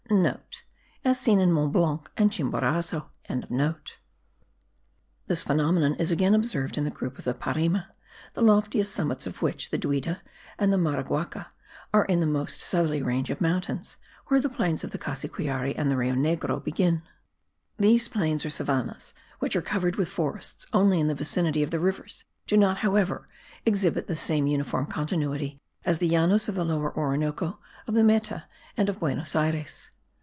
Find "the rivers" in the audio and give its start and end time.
21.71-22.25